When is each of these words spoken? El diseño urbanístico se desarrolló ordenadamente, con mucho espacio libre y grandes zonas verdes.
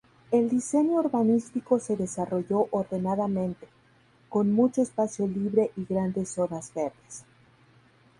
El 0.31 0.49
diseño 0.49 0.93
urbanístico 0.93 1.77
se 1.77 1.95
desarrolló 1.95 2.67
ordenadamente, 2.71 3.67
con 4.29 4.51
mucho 4.51 4.81
espacio 4.81 5.27
libre 5.27 5.69
y 5.77 5.85
grandes 5.85 6.29
zonas 6.29 6.73
verdes. 6.73 7.23